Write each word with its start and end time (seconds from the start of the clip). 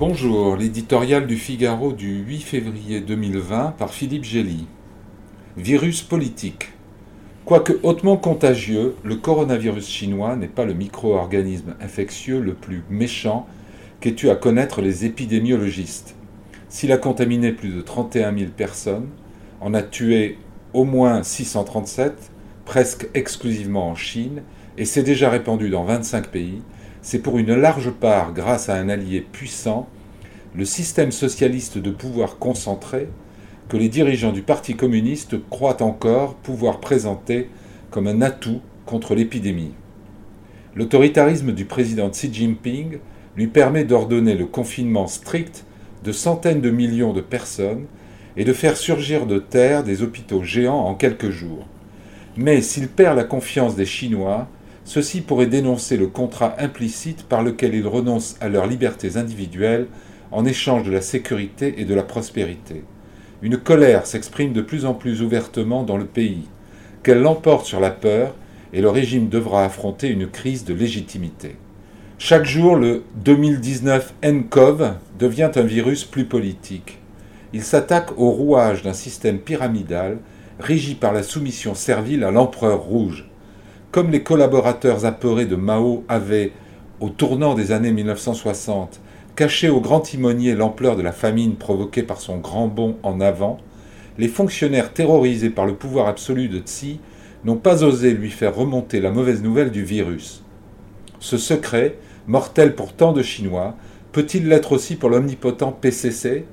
Bonjour, 0.00 0.56
l'éditorial 0.56 1.26
du 1.26 1.36
Figaro 1.36 1.92
du 1.92 2.20
8 2.20 2.40
février 2.40 3.02
2020 3.02 3.74
par 3.76 3.92
Philippe 3.92 4.24
Gély. 4.24 4.66
Virus 5.58 6.00
politique. 6.00 6.70
Quoique 7.44 7.74
hautement 7.82 8.16
contagieux, 8.16 8.96
le 9.04 9.16
coronavirus 9.16 9.86
chinois 9.86 10.36
n'est 10.36 10.48
pas 10.48 10.64
le 10.64 10.72
micro-organisme 10.72 11.74
infectieux 11.82 12.40
le 12.40 12.54
plus 12.54 12.82
méchant 12.88 13.46
qu'aient 14.00 14.16
eu 14.22 14.30
à 14.30 14.36
connaître 14.36 14.80
les 14.80 15.04
épidémiologistes. 15.04 16.14
S'il 16.70 16.92
a 16.92 16.96
contaminé 16.96 17.52
plus 17.52 17.68
de 17.68 17.82
31 17.82 18.34
000 18.34 18.52
personnes, 18.56 19.08
en 19.60 19.74
a 19.74 19.82
tué 19.82 20.38
au 20.72 20.84
moins 20.84 21.22
637, 21.22 22.30
presque 22.64 23.06
exclusivement 23.12 23.90
en 23.90 23.96
Chine, 23.96 24.44
et 24.78 24.86
s'est 24.86 25.02
déjà 25.02 25.28
répandu 25.28 25.68
dans 25.68 25.84
25 25.84 26.28
pays, 26.28 26.62
c'est 27.02 27.20
pour 27.20 27.38
une 27.38 27.54
large 27.54 27.90
part 27.90 28.32
grâce 28.32 28.68
à 28.68 28.74
un 28.74 28.88
allié 28.88 29.20
puissant, 29.20 29.88
le 30.54 30.64
système 30.64 31.12
socialiste 31.12 31.78
de 31.78 31.90
pouvoir 31.90 32.38
concentré, 32.38 33.08
que 33.68 33.76
les 33.76 33.88
dirigeants 33.88 34.32
du 34.32 34.42
Parti 34.42 34.74
communiste 34.74 35.36
croient 35.48 35.82
encore 35.82 36.34
pouvoir 36.34 36.80
présenter 36.80 37.48
comme 37.90 38.08
un 38.08 38.20
atout 38.20 38.60
contre 38.84 39.14
l'épidémie. 39.14 39.74
L'autoritarisme 40.74 41.52
du 41.52 41.64
président 41.64 42.10
Xi 42.10 42.32
Jinping 42.32 42.98
lui 43.36 43.46
permet 43.46 43.84
d'ordonner 43.84 44.34
le 44.34 44.46
confinement 44.46 45.06
strict 45.06 45.64
de 46.04 46.12
centaines 46.12 46.60
de 46.60 46.70
millions 46.70 47.12
de 47.12 47.20
personnes 47.20 47.86
et 48.36 48.44
de 48.44 48.52
faire 48.52 48.76
surgir 48.76 49.26
de 49.26 49.38
terre 49.38 49.84
des 49.84 50.02
hôpitaux 50.02 50.42
géants 50.42 50.86
en 50.86 50.94
quelques 50.94 51.30
jours. 51.30 51.66
Mais 52.36 52.62
s'il 52.62 52.88
perd 52.88 53.16
la 53.16 53.24
confiance 53.24 53.76
des 53.76 53.86
Chinois, 53.86 54.48
ceux-ci 54.90 55.20
pourraient 55.20 55.46
dénoncer 55.46 55.96
le 55.96 56.08
contrat 56.08 56.56
implicite 56.58 57.22
par 57.22 57.44
lequel 57.44 57.76
ils 57.76 57.86
renoncent 57.86 58.34
à 58.40 58.48
leurs 58.48 58.66
libertés 58.66 59.16
individuelles 59.16 59.86
en 60.32 60.44
échange 60.44 60.82
de 60.82 60.90
la 60.90 61.00
sécurité 61.00 61.76
et 61.78 61.84
de 61.84 61.94
la 61.94 62.02
prospérité. 62.02 62.82
Une 63.40 63.56
colère 63.56 64.04
s'exprime 64.04 64.52
de 64.52 64.62
plus 64.62 64.84
en 64.86 64.94
plus 64.94 65.22
ouvertement 65.22 65.84
dans 65.84 65.96
le 65.96 66.06
pays, 66.06 66.48
qu'elle 67.04 67.20
l'emporte 67.20 67.66
sur 67.66 67.78
la 67.78 67.92
peur, 67.92 68.34
et 68.72 68.80
le 68.80 68.88
régime 68.88 69.28
devra 69.28 69.64
affronter 69.64 70.08
une 70.08 70.26
crise 70.26 70.64
de 70.64 70.74
légitimité. 70.74 71.54
Chaque 72.18 72.44
jour, 72.44 72.74
le 72.74 73.04
2019 73.24 74.14
NCOV 74.24 74.94
devient 75.20 75.52
un 75.54 75.62
virus 75.62 76.02
plus 76.02 76.24
politique. 76.24 76.98
Il 77.52 77.62
s'attaque 77.62 78.18
au 78.18 78.30
rouage 78.32 78.82
d'un 78.82 78.92
système 78.92 79.38
pyramidal 79.38 80.18
régi 80.58 80.96
par 80.96 81.12
la 81.12 81.22
soumission 81.22 81.76
servile 81.76 82.24
à 82.24 82.32
l'empereur 82.32 82.80
rouge. 82.80 83.29
Comme 83.92 84.12
les 84.12 84.22
collaborateurs 84.22 85.04
apeurés 85.04 85.46
de 85.46 85.56
Mao 85.56 86.04
avaient, 86.08 86.52
au 87.00 87.08
tournant 87.08 87.54
des 87.54 87.72
années 87.72 87.90
1960, 87.90 89.00
caché 89.34 89.68
au 89.68 89.80
grand 89.80 89.98
timonier 89.98 90.54
l'ampleur 90.54 90.94
de 90.94 91.02
la 91.02 91.10
famine 91.10 91.56
provoquée 91.56 92.04
par 92.04 92.20
son 92.20 92.36
grand 92.36 92.68
bond 92.68 92.98
en 93.02 93.20
avant, 93.20 93.58
les 94.16 94.28
fonctionnaires 94.28 94.92
terrorisés 94.92 95.50
par 95.50 95.66
le 95.66 95.74
pouvoir 95.74 96.06
absolu 96.06 96.46
de 96.46 96.60
Tsi 96.60 97.00
n'ont 97.44 97.56
pas 97.56 97.82
osé 97.82 98.12
lui 98.12 98.30
faire 98.30 98.54
remonter 98.54 99.00
la 99.00 99.10
mauvaise 99.10 99.42
nouvelle 99.42 99.72
du 99.72 99.82
virus. 99.82 100.44
Ce 101.18 101.36
secret, 101.36 101.96
mortel 102.28 102.76
pour 102.76 102.92
tant 102.92 103.12
de 103.12 103.22
Chinois, 103.22 103.74
peut-il 104.12 104.46
l'être 104.46 104.70
aussi 104.70 104.94
pour 104.94 105.10
l'omnipotent 105.10 105.72
PCC 105.72 106.44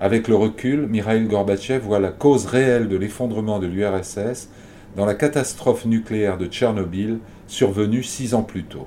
Avec 0.00 0.26
le 0.26 0.34
recul, 0.34 0.88
Mikhail 0.88 1.28
Gorbatchev 1.28 1.84
voit 1.84 2.00
la 2.00 2.10
cause 2.10 2.46
réelle 2.46 2.88
de 2.88 2.96
l'effondrement 2.96 3.60
de 3.60 3.68
l'URSS 3.68 4.48
dans 4.96 5.06
la 5.06 5.14
catastrophe 5.14 5.86
nucléaire 5.86 6.38
de 6.38 6.46
Tchernobyl 6.46 7.18
survenue 7.46 8.02
six 8.02 8.34
ans 8.34 8.42
plus 8.42 8.64
tôt. 8.64 8.86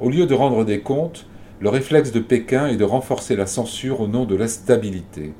Au 0.00 0.08
lieu 0.08 0.26
de 0.26 0.34
rendre 0.34 0.64
des 0.64 0.80
comptes, 0.80 1.26
le 1.60 1.68
réflexe 1.68 2.12
de 2.12 2.20
Pékin 2.20 2.68
est 2.68 2.76
de 2.76 2.84
renforcer 2.84 3.36
la 3.36 3.46
censure 3.46 4.00
au 4.00 4.08
nom 4.08 4.24
de 4.24 4.34
la 4.34 4.48
stabilité. 4.48 5.32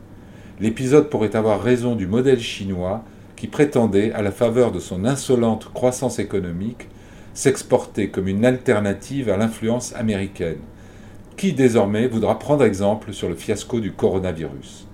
L'épisode 0.60 1.08
pourrait 1.08 1.34
avoir 1.34 1.62
raison 1.62 1.96
du 1.96 2.06
modèle 2.06 2.40
chinois 2.40 3.02
qui 3.34 3.48
prétendait, 3.48 4.12
à 4.12 4.22
la 4.22 4.30
faveur 4.30 4.70
de 4.70 4.78
son 4.78 5.04
insolente 5.04 5.72
croissance 5.72 6.20
économique, 6.20 6.88
s'exporter 7.34 8.08
comme 8.08 8.28
une 8.28 8.44
alternative 8.44 9.30
à 9.30 9.36
l'influence 9.36 9.92
américaine, 9.96 10.60
qui 11.36 11.52
désormais 11.52 12.06
voudra 12.06 12.38
prendre 12.38 12.64
exemple 12.64 13.12
sur 13.12 13.28
le 13.28 13.34
fiasco 13.34 13.80
du 13.80 13.90
coronavirus. 13.90 14.86